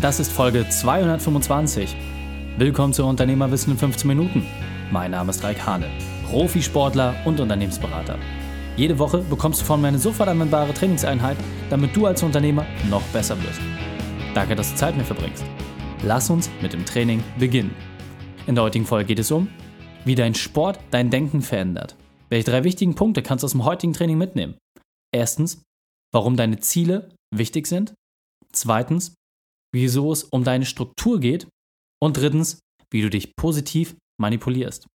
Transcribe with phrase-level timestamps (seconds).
[0.00, 1.96] Das ist Folge 225.
[2.56, 4.46] Willkommen zu Unternehmerwissen in 15 Minuten.
[4.92, 5.90] Mein Name ist Raik Hane,
[6.30, 8.16] Profisportler und Unternehmensberater.
[8.76, 11.36] Jede Woche bekommst du von mir eine sofort anwendbare Trainingseinheit,
[11.68, 13.58] damit du als Unternehmer noch besser wirst.
[14.34, 15.44] Danke, dass du Zeit mit mir verbringst.
[16.04, 17.74] Lass uns mit dem Training beginnen.
[18.46, 19.48] In der heutigen Folge geht es um,
[20.04, 21.96] wie dein Sport dein Denken verändert.
[22.28, 24.54] Welche drei wichtigen Punkte kannst du aus dem heutigen Training mitnehmen?
[25.12, 25.60] Erstens,
[26.12, 27.94] warum deine Ziele wichtig sind.
[28.52, 29.17] Zweitens,
[29.72, 31.48] wieso es um deine Struktur geht.
[32.00, 34.86] Und drittens, wie du dich positiv manipulierst.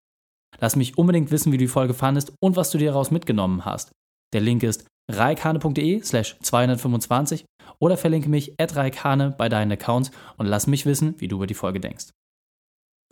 [0.59, 3.65] Lass mich unbedingt wissen, wie du die Folge fandest und was du dir daraus mitgenommen
[3.65, 3.91] hast.
[4.33, 7.45] Der Link ist reikane.de slash 225
[7.79, 11.47] oder verlinke mich at reikane bei deinen Accounts und lass mich wissen, wie du über
[11.47, 12.11] die Folge denkst.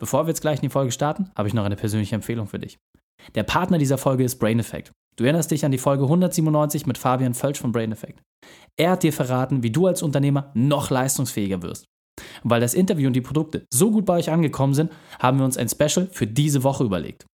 [0.00, 2.58] Bevor wir jetzt gleich in die Folge starten, habe ich noch eine persönliche Empfehlung für
[2.58, 2.78] dich.
[3.34, 4.90] Der Partner dieser Folge ist Brain Effect.
[5.22, 8.20] Du erinnerst dich an die Folge 197 mit Fabian Völsch von Brain Effect.
[8.76, 11.84] Er hat dir verraten, wie du als Unternehmer noch leistungsfähiger wirst.
[12.42, 15.44] Und weil das Interview und die Produkte so gut bei euch angekommen sind, haben wir
[15.44, 17.24] uns ein Special für diese Woche überlegt.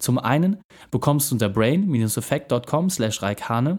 [0.00, 3.78] Zum einen bekommst du unter brain-effect.com slash reikhane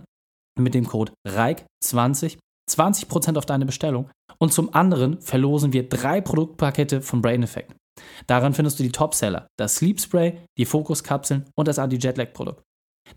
[0.57, 2.37] mit dem Code REIK20
[2.71, 7.75] 20% auf deine Bestellung und zum anderen verlosen wir drei Produktpakete von Brain Effect.
[8.27, 12.63] Daran findest du die Topseller, das Sleep Spray, die Fokuskapseln und das Anti-Jetlag-Produkt.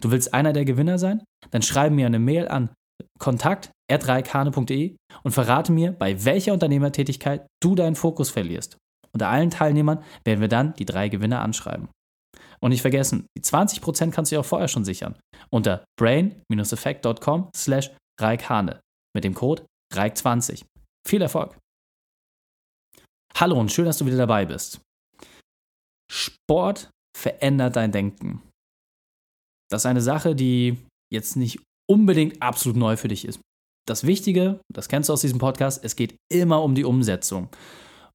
[0.00, 1.22] Du willst einer der Gewinner sein?
[1.50, 2.70] Dann schreibe mir eine Mail an
[3.18, 8.76] kontakt.kane.de und verrate mir, bei welcher Unternehmertätigkeit du deinen Fokus verlierst.
[9.12, 11.88] Unter allen Teilnehmern werden wir dann die drei Gewinner anschreiben.
[12.60, 15.18] Und nicht vergessen, die 20% kannst du dir auch vorher schon sichern.
[15.50, 18.80] Unter brain-effect.com slash reikhane
[19.14, 20.64] mit dem Code REIK20.
[21.06, 21.56] Viel Erfolg!
[23.34, 24.80] Hallo und schön, dass du wieder dabei bist.
[26.10, 28.42] Sport verändert dein Denken.
[29.70, 30.78] Das ist eine Sache, die
[31.12, 33.40] jetzt nicht unbedingt absolut neu für dich ist.
[33.86, 37.48] Das Wichtige, das kennst du aus diesem Podcast, es geht immer um die Umsetzung.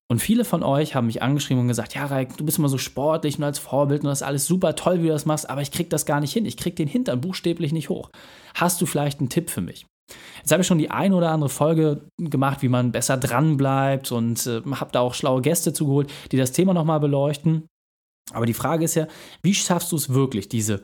[0.08, 2.78] Und viele von euch haben mich angeschrieben und gesagt, ja, Raik, du bist immer so
[2.78, 5.62] sportlich und als Vorbild und das ist alles super toll, wie du das machst, aber
[5.62, 6.46] ich krieg das gar nicht hin.
[6.46, 8.10] Ich krieg den Hintern buchstäblich nicht hoch.
[8.54, 9.88] Hast du vielleicht einen Tipp für mich?
[10.38, 14.12] Jetzt habe ich schon die eine oder andere Folge gemacht, wie man besser dran bleibt
[14.12, 17.66] und äh, habe da auch schlaue Gäste zugeholt, die das Thema nochmal beleuchten.
[18.32, 19.08] Aber die Frage ist ja,
[19.42, 20.84] wie schaffst du es wirklich, diese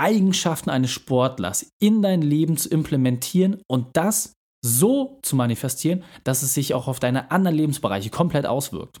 [0.00, 4.32] Eigenschaften eines Sportlers in dein Leben zu implementieren und das
[4.64, 9.00] so zu manifestieren, dass es sich auch auf deine anderen Lebensbereiche komplett auswirkt.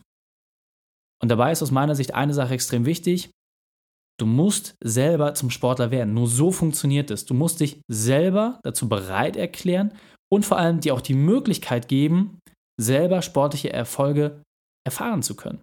[1.22, 3.30] Und dabei ist aus meiner Sicht eine Sache extrem wichtig.
[4.18, 6.14] Du musst selber zum Sportler werden.
[6.14, 7.24] Nur so funktioniert es.
[7.24, 9.94] Du musst dich selber dazu bereit erklären
[10.30, 12.38] und vor allem dir auch die Möglichkeit geben,
[12.80, 14.42] selber sportliche Erfolge
[14.86, 15.62] erfahren zu können.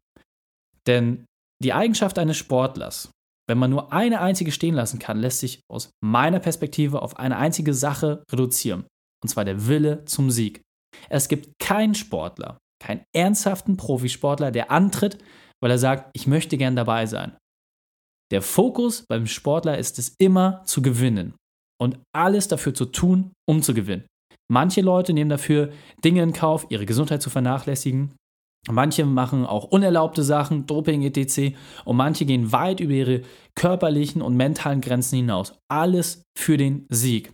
[0.88, 1.26] Denn
[1.64, 3.12] die Eigenschaft eines Sportlers,
[3.48, 7.38] wenn man nur eine einzige stehen lassen kann, lässt sich aus meiner Perspektive auf eine
[7.38, 8.86] einzige Sache reduzieren
[9.24, 10.62] und zwar der Wille zum Sieg.
[11.10, 15.18] Es gibt keinen Sportler, keinen ernsthaften Profisportler, der antritt,
[15.62, 17.36] weil er sagt, ich möchte gern dabei sein.
[18.32, 21.34] Der Fokus beim Sportler ist es immer zu gewinnen
[21.82, 24.06] und alles dafür zu tun, um zu gewinnen.
[24.52, 25.72] Manche Leute nehmen dafür
[26.04, 28.16] Dinge in Kauf, ihre Gesundheit zu vernachlässigen.
[28.70, 31.56] Manche machen auch unerlaubte Sachen, Doping etc.
[31.86, 33.22] Und manche gehen weit über ihre
[33.56, 35.54] körperlichen und mentalen Grenzen hinaus.
[35.70, 37.32] Alles für den Sieg.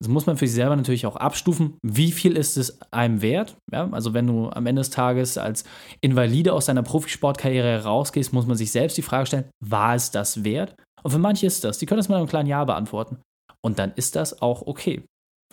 [0.00, 1.78] Das muss man für sich selber natürlich auch abstufen.
[1.80, 3.56] Wie viel ist es einem wert?
[3.70, 5.62] Ja, also wenn du am Ende des Tages als
[6.00, 10.42] Invalide aus deiner Profisportkarriere herausgehst, muss man sich selbst die Frage stellen, war es das
[10.42, 10.74] wert?
[11.04, 11.78] Und für manche ist das.
[11.78, 13.18] Die können das in einem kleinen Ja beantworten.
[13.64, 15.04] Und dann ist das auch okay.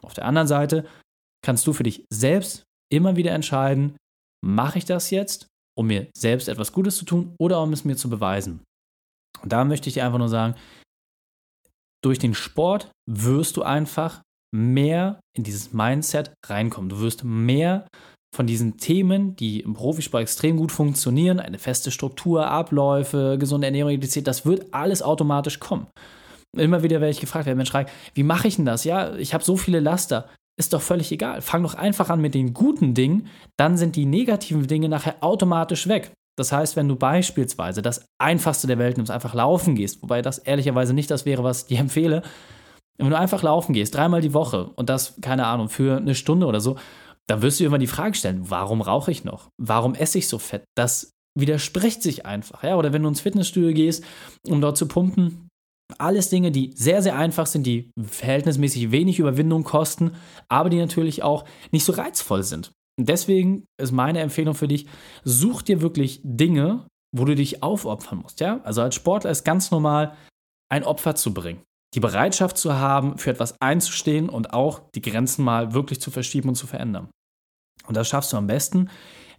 [0.01, 0.85] Auf der anderen Seite
[1.45, 3.97] kannst du für dich selbst immer wieder entscheiden,
[4.41, 7.95] mache ich das jetzt, um mir selbst etwas Gutes zu tun oder um es mir
[7.95, 8.61] zu beweisen.
[9.41, 10.55] Und da möchte ich dir einfach nur sagen,
[12.03, 14.21] durch den Sport wirst du einfach
[14.53, 16.89] mehr in dieses Mindset reinkommen.
[16.89, 17.87] Du wirst mehr
[18.35, 23.91] von diesen Themen, die im Profisport extrem gut funktionieren, eine feste Struktur, Abläufe, gesunde Ernährung,
[23.91, 25.87] etc., das wird alles automatisch kommen.
[26.55, 28.83] Immer wieder werde ich gefragt, wer Mensch fragt, wie mache ich denn das?
[28.83, 30.29] Ja, ich habe so viele Laster.
[30.59, 31.41] Ist doch völlig egal.
[31.41, 33.27] Fang doch einfach an mit den guten Dingen,
[33.57, 36.11] dann sind die negativen Dinge nachher automatisch weg.
[36.37, 40.37] Das heißt, wenn du beispielsweise das einfachste der Welt nimmst, einfach laufen gehst, wobei das
[40.37, 42.23] ehrlicherweise nicht das wäre, was ich dir empfehle,
[42.97, 46.45] wenn du einfach laufen gehst, dreimal die Woche und das, keine Ahnung, für eine Stunde
[46.45, 46.75] oder so,
[47.27, 49.49] dann wirst du dir immer die Frage stellen, warum rauche ich noch?
[49.57, 50.63] Warum esse ich so fett?
[50.75, 52.63] Das widerspricht sich einfach.
[52.63, 52.75] Ja?
[52.75, 54.03] Oder wenn du ins Fitnessstudio gehst,
[54.47, 55.48] um dort zu pumpen,
[55.97, 60.11] alles Dinge, die sehr, sehr einfach sind, die verhältnismäßig wenig Überwindung kosten,
[60.47, 62.71] aber die natürlich auch nicht so reizvoll sind.
[62.99, 64.87] Deswegen ist meine Empfehlung für dich,
[65.23, 68.39] such dir wirklich Dinge, wo du dich aufopfern musst.
[68.39, 68.61] Ja?
[68.63, 70.15] Also als Sportler ist ganz normal,
[70.71, 71.63] ein Opfer zu bringen
[71.95, 76.49] die Bereitschaft zu haben, für etwas einzustehen und auch die Grenzen mal wirklich zu verschieben
[76.49, 77.09] und zu verändern.
[77.87, 78.89] Und das schaffst du am besten,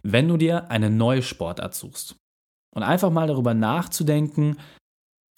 [0.03, 2.15] wenn du dir eine neue Sportart suchst.
[2.75, 4.57] Und einfach mal darüber nachzudenken,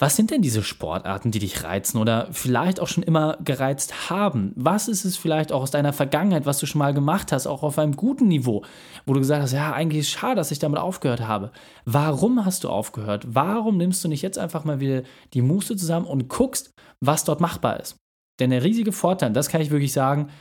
[0.03, 4.51] was sind denn diese Sportarten, die dich reizen oder vielleicht auch schon immer gereizt haben?
[4.57, 7.63] Was ist es vielleicht auch aus deiner Vergangenheit, was du schon mal gemacht hast, auch
[7.63, 8.65] auf einem guten Niveau,
[9.05, 11.53] wo du gesagt hast, ja, eigentlich ist es schade, dass ich damit aufgehört habe.
[11.85, 13.27] Warum hast du aufgehört?
[13.29, 15.03] Warum nimmst du nicht jetzt einfach mal wieder
[15.33, 17.95] die Muße zusammen und guckst, was dort machbar ist?
[18.41, 20.31] Denn der riesige Vorteil, das kann ich wirklich sagen,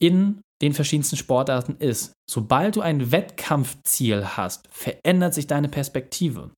[0.00, 6.52] in den verschiedensten Sportarten ist, sobald du ein Wettkampfziel hast, verändert sich deine Perspektive.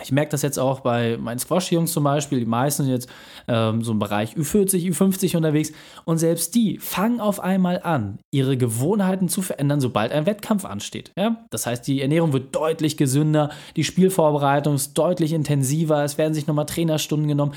[0.00, 2.38] Ich merke das jetzt auch bei meinen Squash-Jungs zum Beispiel.
[2.38, 3.08] Die meisten sind jetzt
[3.48, 5.72] ähm, so im Bereich Ü40, Ü50 unterwegs.
[6.04, 11.12] Und selbst die fangen auf einmal an, ihre Gewohnheiten zu verändern, sobald ein Wettkampf ansteht.
[11.16, 11.44] Ja?
[11.50, 16.46] Das heißt, die Ernährung wird deutlich gesünder, die Spielvorbereitung ist deutlich intensiver, es werden sich
[16.46, 17.54] nochmal Trainerstunden genommen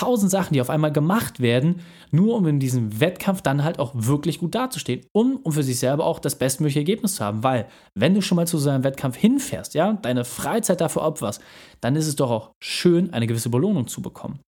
[0.00, 1.80] tausend Sachen, die auf einmal gemacht werden,
[2.10, 5.78] nur um in diesem Wettkampf dann halt auch wirklich gut dazustehen und um für sich
[5.78, 7.42] selber auch das bestmögliche Ergebnis zu haben.
[7.42, 11.42] Weil, wenn du schon mal zu so einem Wettkampf hinfährst, ja, deine Freizeit dafür opferst,
[11.80, 14.40] dann ist es doch auch schön, eine gewisse Belohnung zu bekommen.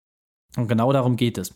[0.57, 1.53] Und genau darum geht es.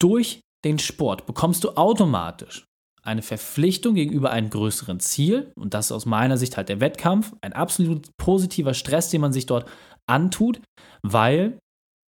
[0.00, 2.64] Durch den Sport bekommst du automatisch
[3.02, 7.34] eine Verpflichtung gegenüber einem größeren Ziel, und das ist aus meiner Sicht halt der Wettkampf,
[7.40, 9.68] ein absolut positiver Stress, den man sich dort
[10.06, 10.60] antut,
[11.02, 11.58] weil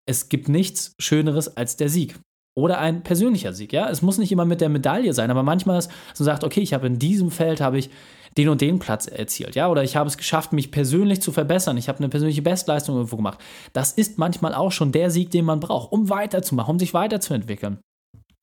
[0.08, 2.20] es gibt nichts Schöneres als der Sieg.
[2.56, 3.88] Oder ein persönlicher Sieg, ja.
[3.88, 6.74] Es muss nicht immer mit der Medaille sein, aber manchmal ist so sagt, okay, ich
[6.74, 7.92] habe in diesem Feld habe ich
[8.36, 11.78] den und den Platz erzielt, ja, oder ich habe es geschafft, mich persönlich zu verbessern,
[11.78, 13.40] ich habe eine persönliche Bestleistung irgendwo gemacht.
[13.74, 17.80] Das ist manchmal auch schon der Sieg, den man braucht, um weiterzumachen, um sich weiterzuentwickeln.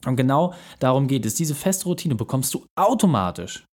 [0.05, 1.35] Und genau darum geht es.
[1.35, 3.65] Diese feste Routine bekommst du automatisch,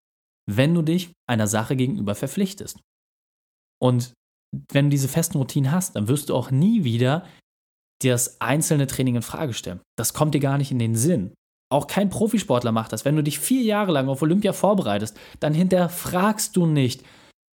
[0.49, 2.79] wenn du dich einer Sache gegenüber verpflichtest.
[3.83, 4.13] Und
[4.73, 7.25] wenn du diese festen Routinen hast, dann wirst du auch nie wieder
[8.09, 9.81] das einzelne Training in Frage stellen.
[9.97, 11.35] Das kommt dir gar nicht in den Sinn.
[11.73, 13.05] Auch kein Profisportler macht das.
[13.05, 17.05] Wenn du dich vier Jahre lang auf Olympia vorbereitest, dann hinterfragst du nicht,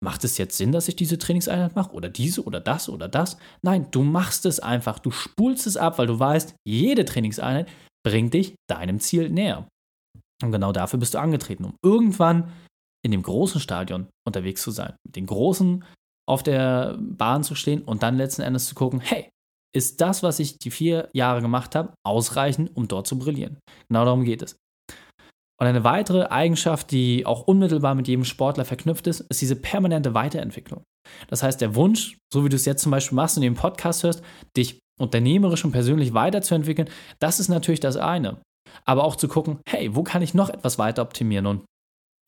[0.04, 3.38] macht es jetzt Sinn, dass ich diese Trainingseinheit mache oder diese oder das oder das?
[3.64, 5.00] Nein, du machst es einfach.
[5.00, 7.68] Du spulst es ab, weil du weißt, jede Trainingseinheit
[8.06, 9.68] bringt dich deinem Ziel näher.
[10.44, 12.52] Und genau dafür bist du angetreten, um irgendwann
[13.04, 15.84] in dem großen Stadion unterwegs zu sein, mit den Großen
[16.28, 19.30] auf der Bahn zu stehen und dann letzten Endes zu gucken, hey,
[19.76, 23.58] ist das, was ich die vier Jahre gemacht habe, ausreichend, um dort zu brillieren.
[23.90, 24.58] Genau darum geht es.
[25.60, 30.14] Und eine weitere Eigenschaft, die auch unmittelbar mit jedem Sportler verknüpft ist, ist diese permanente
[30.14, 30.84] Weiterentwicklung.
[31.28, 34.04] Das heißt, der Wunsch, so wie du es jetzt zum Beispiel machst und den Podcast
[34.04, 34.24] hörst,
[34.58, 38.42] dich unternehmerisch und persönlich weiterzuentwickeln, das ist natürlich das eine.
[38.86, 41.46] Aber auch zu gucken, hey, wo kann ich noch etwas weiter optimieren?
[41.46, 41.66] Und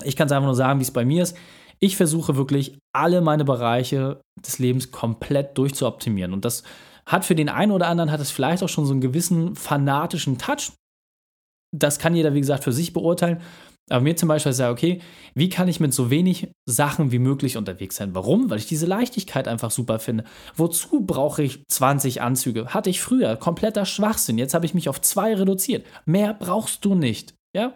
[0.04, 1.38] ich kann es einfach nur sagen, wie es bei mir ist.
[1.80, 6.34] Ich versuche wirklich alle meine Bereiche des Lebens komplett durchzuoptimieren.
[6.34, 6.64] Und das
[7.08, 10.38] hat für den einen oder anderen hat es vielleicht auch schon so einen gewissen fanatischen
[10.38, 10.72] Touch.
[11.76, 13.42] Das kann jeder, wie gesagt, für sich beurteilen.
[13.90, 15.00] Aber mir zum Beispiel ja, okay,
[15.36, 18.16] wie kann ich mit so wenig Sachen wie möglich unterwegs sein?
[18.16, 18.50] Warum?
[18.50, 20.24] Weil ich diese Leichtigkeit einfach super finde.
[20.56, 22.74] Wozu brauche ich 20 Anzüge?
[22.74, 23.36] Hatte ich früher.
[23.36, 24.40] Kompletter Schwachsinn.
[24.40, 25.86] Jetzt habe ich mich auf zwei reduziert.
[26.06, 27.36] Mehr brauchst du nicht.
[27.56, 27.74] Ja?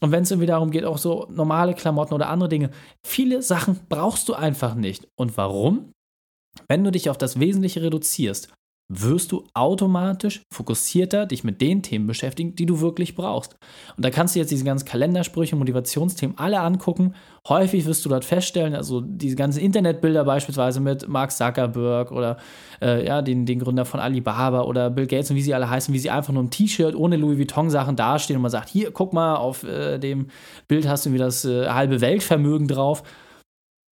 [0.00, 2.70] Und wenn es irgendwie darum geht, auch so normale Klamotten oder andere Dinge,
[3.04, 5.06] viele Sachen brauchst du einfach nicht.
[5.16, 5.92] Und warum?
[6.68, 8.48] Wenn du dich auf das Wesentliche reduzierst,
[8.88, 13.56] wirst du automatisch fokussierter dich mit den Themen beschäftigen, die du wirklich brauchst.
[13.96, 17.14] Und da kannst du jetzt diese ganzen Kalendersprüche, Motivationsthemen alle angucken.
[17.48, 22.36] Häufig wirst du dort feststellen, also diese ganzen Internetbilder beispielsweise mit Mark Zuckerberg oder
[22.80, 25.92] äh, ja, den, den Gründer von Alibaba oder Bill Gates und wie sie alle heißen,
[25.92, 28.92] wie sie einfach nur im T-Shirt ohne Louis Vuitton Sachen dastehen und man sagt, hier,
[28.92, 30.28] guck mal, auf äh, dem
[30.68, 33.02] Bild hast du wieder das äh, halbe Weltvermögen drauf.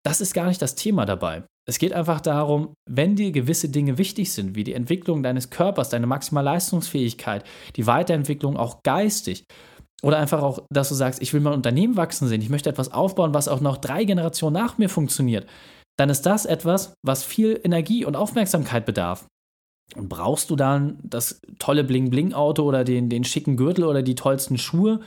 [0.03, 1.43] Das ist gar nicht das Thema dabei.
[1.67, 5.89] Es geht einfach darum, wenn dir gewisse Dinge wichtig sind, wie die Entwicklung deines Körpers,
[5.89, 7.43] deine maximale Leistungsfähigkeit,
[7.75, 9.45] die Weiterentwicklung auch geistig,
[10.03, 12.91] oder einfach auch, dass du sagst, ich will mein Unternehmen wachsen sehen, ich möchte etwas
[12.91, 15.47] aufbauen, was auch noch drei Generationen nach mir funktioniert,
[15.97, 19.25] dann ist das etwas, was viel Energie und Aufmerksamkeit bedarf.
[19.95, 24.57] Und brauchst du dann das tolle Bling-Bling-Auto oder den, den schicken Gürtel oder die tollsten
[24.57, 24.99] Schuhe?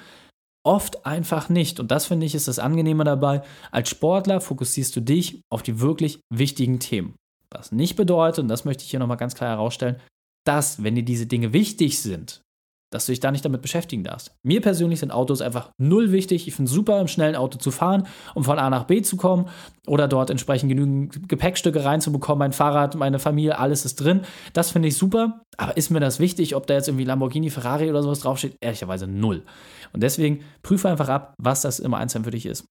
[0.69, 1.81] Oft einfach nicht.
[1.81, 3.41] Und das finde ich ist das Angenehme dabei.
[3.71, 7.15] Als Sportler fokussierst du dich auf die wirklich wichtigen Themen.
[7.51, 9.97] Was nicht bedeutet, und das möchte ich hier nochmal ganz klar herausstellen,
[10.45, 12.43] dass, wenn dir diese Dinge wichtig sind,
[12.91, 14.35] dass du dich da nicht damit beschäftigen darfst.
[14.43, 16.49] Mir persönlich sind Autos einfach null wichtig.
[16.49, 19.17] Ich finde es super, im schnellen Auto zu fahren, um von A nach B zu
[19.17, 19.49] kommen
[19.87, 22.39] oder dort entsprechend genügend Gepäckstücke reinzubekommen.
[22.39, 24.23] Mein Fahrrad, meine Familie, alles ist drin.
[24.53, 25.43] Das finde ich super.
[25.57, 28.57] Aber ist mir das wichtig, ob da jetzt irgendwie Lamborghini, Ferrari oder sowas draufsteht?
[28.61, 29.45] Ehrlicherweise null.
[29.93, 32.65] Und deswegen prüfe einfach ab, was das immer einzeln für dich ist.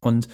[0.00, 0.28] Und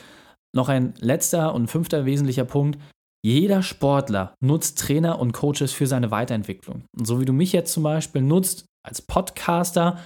[0.54, 2.78] noch ein letzter und fünfter wesentlicher Punkt.
[3.24, 6.84] Jeder Sportler nutzt Trainer und Coaches für seine Weiterentwicklung.
[6.96, 9.98] Und so wie du mich jetzt zum Beispiel nutzt, als Podcaster,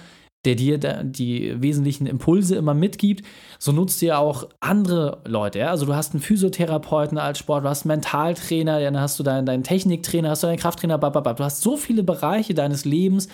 [0.45, 3.25] der dir die wesentlichen Impulse immer mitgibt,
[3.57, 5.67] so nutzt ihr auch andere Leute.
[5.67, 9.47] Also du hast einen Physiotherapeuten als Sport, du hast einen Mentaltrainer, dann hast du deinen,
[9.47, 11.37] deinen Techniktrainer, hast du deinen Krafttrainer, bababab.
[11.37, 13.27] du hast so viele Bereiche deines Lebens,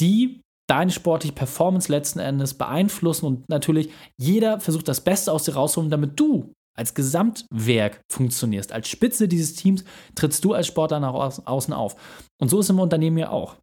[0.00, 5.54] die deine sportliche Performance letzten Endes beeinflussen und natürlich jeder versucht das Beste aus dir
[5.54, 8.72] rauszuholen, damit du als Gesamtwerk funktionierst.
[8.72, 11.96] Als Spitze dieses Teams trittst du als Sportler nach außen auf.
[12.38, 13.56] Und so ist im Unternehmen ja auch.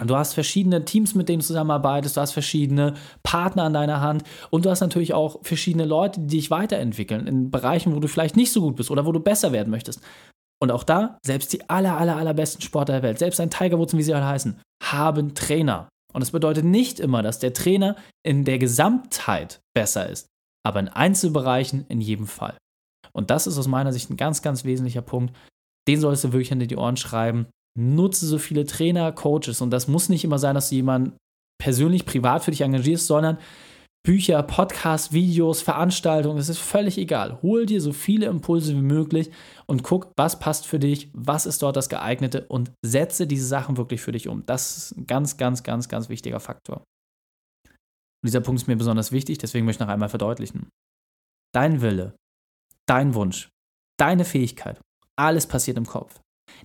[0.00, 4.24] Du hast verschiedene Teams, mit denen du zusammenarbeitest, du hast verschiedene Partner an deiner Hand
[4.50, 8.36] und du hast natürlich auch verschiedene Leute, die dich weiterentwickeln in Bereichen, wo du vielleicht
[8.36, 10.00] nicht so gut bist oder wo du besser werden möchtest.
[10.62, 13.96] Und auch da, selbst die aller, aller, allerbesten Sportler der Welt, selbst ein Tiger Woods,
[13.96, 15.88] wie sie alle heißen, haben Trainer.
[16.14, 20.28] Und das bedeutet nicht immer, dass der Trainer in der Gesamtheit besser ist,
[20.64, 22.56] aber in Einzelbereichen in jedem Fall.
[23.12, 25.34] Und das ist aus meiner Sicht ein ganz, ganz wesentlicher Punkt.
[25.88, 27.46] Den solltest du wirklich hinter die Ohren schreiben.
[27.78, 29.60] Nutze so viele Trainer, Coaches.
[29.60, 31.16] Und das muss nicht immer sein, dass du jemanden
[31.60, 33.38] persönlich, privat für dich engagierst, sondern
[34.04, 37.40] Bücher, Podcasts, Videos, Veranstaltungen, es ist völlig egal.
[37.40, 39.30] Hol dir so viele Impulse wie möglich
[39.66, 43.76] und guck, was passt für dich, was ist dort das geeignete und setze diese Sachen
[43.76, 44.44] wirklich für dich um.
[44.44, 46.82] Das ist ein ganz, ganz, ganz, ganz wichtiger Faktor.
[48.22, 50.68] Und dieser Punkt ist mir besonders wichtig, deswegen möchte ich noch einmal verdeutlichen.
[51.52, 52.16] Dein Wille,
[52.86, 53.48] dein Wunsch,
[53.98, 54.80] deine Fähigkeit,
[55.18, 56.20] alles passiert im Kopf.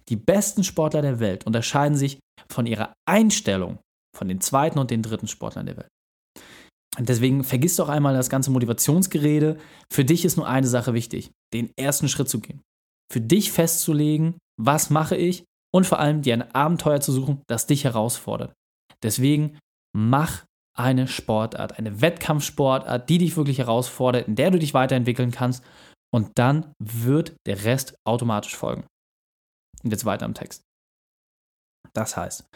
[0.09, 3.79] Die besten Sportler der Welt unterscheiden sich von ihrer Einstellung
[4.15, 5.89] von den zweiten und den dritten Sportlern der Welt.
[6.97, 9.57] Und deswegen vergiss doch einmal das ganze Motivationsgerede.
[9.91, 12.61] Für dich ist nur eine Sache wichtig, den ersten Schritt zu gehen.
[13.11, 17.67] Für dich festzulegen, was mache ich und vor allem dir ein Abenteuer zu suchen, das
[17.67, 18.53] dich herausfordert.
[19.03, 19.59] Deswegen
[19.95, 20.43] mach
[20.77, 25.63] eine Sportart, eine Wettkampfsportart, die dich wirklich herausfordert, in der du dich weiterentwickeln kannst
[26.13, 28.85] und dann wird der Rest automatisch folgen.
[29.83, 30.61] Und jetzt weiter im Text.
[31.93, 32.47] Das heißt,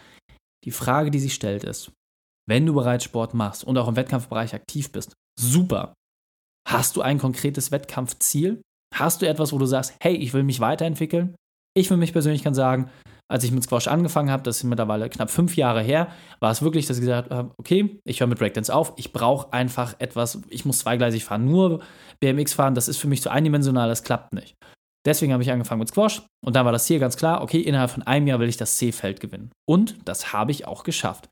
[0.66, 1.92] die Frage, die sich stellt, ist,
[2.48, 5.94] wenn du bereits Sport machst und auch im Wettkampfbereich aktiv bist, super.
[6.68, 8.62] Hast du ein konkretes Wettkampfziel?
[8.94, 11.36] Hast du etwas, wo du sagst, hey, ich will mich weiterentwickeln?
[11.76, 12.92] Ich für mich persönlich kann sagen,
[13.32, 16.10] als ich mit Squash angefangen habe, das ist mittlerweile knapp fünf Jahre her,
[16.42, 19.54] war es wirklich, dass ich gesagt habe, okay, ich höre mit Breakdance auf, ich brauche
[19.54, 21.80] einfach etwas, ich muss zweigleisig fahren, nur
[22.20, 24.56] BMX fahren, das ist für mich zu eindimensional, das klappt nicht.
[25.06, 27.90] Deswegen habe ich angefangen mit Squash und dann war das Ziel ganz klar, okay, innerhalb
[27.90, 29.52] von einem Jahr will ich das C-Feld gewinnen.
[29.66, 31.30] Und das habe ich auch geschafft.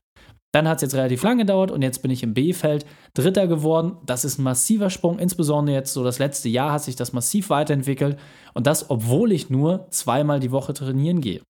[0.52, 3.98] Dann hat es jetzt relativ lange gedauert und jetzt bin ich im B-Feld Dritter geworden.
[4.06, 7.50] Das ist ein massiver Sprung, insbesondere jetzt so das letzte Jahr hat sich das massiv
[7.50, 8.18] weiterentwickelt
[8.54, 11.42] und das, obwohl ich nur zweimal die Woche trainieren gehe.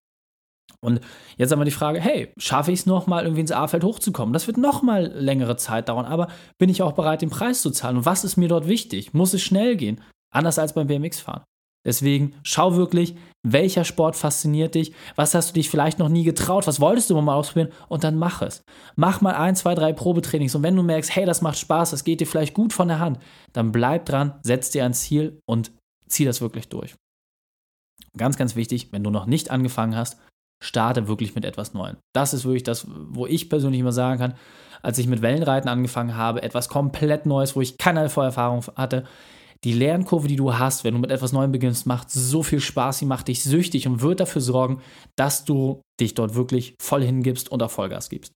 [0.83, 0.99] Und
[1.37, 4.33] jetzt haben wir die Frage, hey, schaffe ich es nochmal irgendwie ins A-Feld hochzukommen?
[4.33, 7.97] Das wird nochmal längere Zeit dauern, aber bin ich auch bereit, den Preis zu zahlen?
[7.97, 9.13] Und was ist mir dort wichtig?
[9.13, 10.01] Muss es schnell gehen?
[10.33, 11.43] Anders als beim BMX-Fahren.
[11.85, 16.67] Deswegen schau wirklich, welcher Sport fasziniert dich, was hast du dich vielleicht noch nie getraut,
[16.67, 18.63] was wolltest du mal ausprobieren und dann mach es.
[18.95, 22.03] Mach mal ein, zwei, drei Probetrainings und wenn du merkst, hey, das macht Spaß, das
[22.03, 23.17] geht dir vielleicht gut von der Hand,
[23.53, 25.71] dann bleib dran, setz dir ein Ziel und
[26.07, 26.95] zieh das wirklich durch.
[28.15, 30.19] Ganz, ganz wichtig, wenn du noch nicht angefangen hast,
[30.61, 31.97] starte wirklich mit etwas Neuem.
[32.13, 34.35] Das ist wirklich das, wo ich persönlich immer sagen kann,
[34.81, 39.05] als ich mit Wellenreiten angefangen habe, etwas komplett Neues, wo ich keine Vorerfahrung hatte,
[39.63, 42.99] die Lernkurve, die du hast, wenn du mit etwas Neuem beginnst, macht so viel Spaß,
[42.99, 44.81] sie macht dich süchtig und wird dafür sorgen,
[45.15, 48.33] dass du dich dort wirklich voll hingibst und auch Vollgas gibst.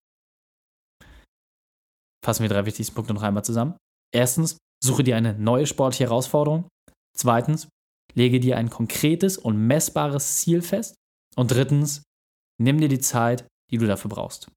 [2.23, 3.75] Fassen wir drei wichtigsten Punkte noch einmal zusammen.
[4.13, 6.67] Erstens, suche dir eine neue sportliche Herausforderung.
[7.17, 7.69] Zweitens,
[8.13, 10.95] lege dir ein konkretes und messbares Ziel fest.
[11.35, 12.03] Und drittens,
[12.57, 14.51] nimm dir die Zeit, die du dafür brauchst.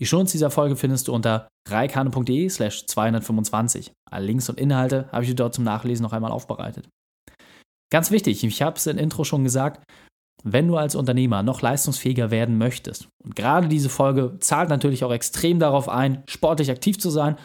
[0.00, 3.92] Die Shownotes dieser Folge findest du unter reikane.de slash 225.
[4.10, 6.88] Alle Links und Inhalte habe ich dir dort zum Nachlesen noch einmal aufbereitet.
[7.90, 9.82] Ganz wichtig, ich habe es im Intro schon gesagt,
[10.44, 15.10] wenn du als Unternehmer noch leistungsfähiger werden möchtest, und gerade diese Folge zahlt natürlich auch
[15.10, 17.36] extrem darauf ein, sportlich aktiv zu sein,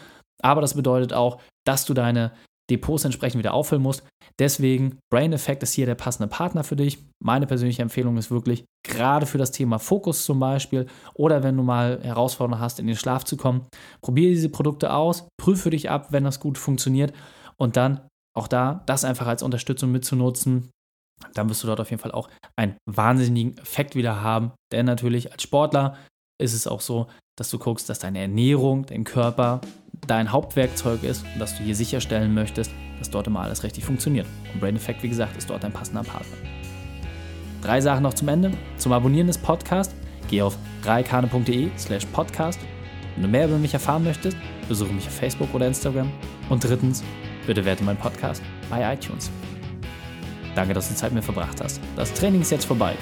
[0.42, 2.32] aber das bedeutet auch, dass du deine
[2.70, 4.04] Depots entsprechend wieder auffüllen musst.
[4.38, 6.98] Deswegen, Brain Effect ist hier der passende Partner für dich.
[7.22, 11.62] Meine persönliche Empfehlung ist wirklich, gerade für das Thema Fokus zum Beispiel oder wenn du
[11.62, 13.66] mal Herausforderungen hast, in den Schlaf zu kommen,
[14.02, 17.12] probiere diese Produkte aus, prüfe dich ab, wenn das gut funktioniert
[17.56, 18.00] und dann
[18.36, 20.70] auch da das einfach als Unterstützung mitzunutzen.
[21.34, 24.52] Dann wirst du dort auf jeden Fall auch einen wahnsinnigen Effekt wieder haben.
[24.72, 25.96] Denn natürlich als Sportler
[26.42, 27.06] ist es auch so,
[27.38, 29.60] dass du guckst, dass deine Ernährung, dein Körper
[30.06, 34.26] dein Hauptwerkzeug ist und dass du hier sicherstellen möchtest, dass dort immer alles richtig funktioniert.
[34.52, 36.36] Und Brain Effect, wie gesagt, ist dort ein passender Partner.
[37.62, 38.52] Drei Sachen noch zum Ende.
[38.76, 39.94] Zum Abonnieren des Podcasts
[40.28, 42.60] geh auf reikane.de slash podcast.
[43.14, 44.36] Wenn du mehr über mich erfahren möchtest,
[44.68, 46.10] besuche mich auf Facebook oder Instagram.
[46.48, 47.02] Und drittens,
[47.46, 49.30] bitte werte meinen Podcast bei iTunes.
[50.54, 51.80] Danke, dass du Zeit mit mir verbracht hast.
[51.96, 52.94] Das Training ist jetzt vorbei.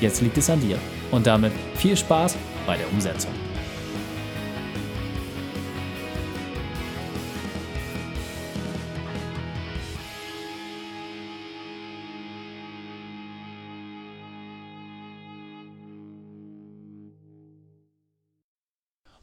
[0.00, 0.78] Jetzt liegt es an dir.
[1.10, 2.36] Und damit viel Spaß
[2.66, 3.32] bei der Umsetzung.